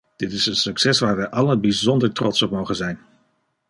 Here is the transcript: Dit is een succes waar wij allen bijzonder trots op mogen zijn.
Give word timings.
Dit 0.15 0.31
is 0.31 0.45
een 0.45 0.55
succes 0.55 0.99
waar 0.99 1.15
wij 1.15 1.27
allen 1.29 1.61
bijzonder 1.61 2.13
trots 2.13 2.41
op 2.41 2.51
mogen 2.51 2.75
zijn. 2.75 2.99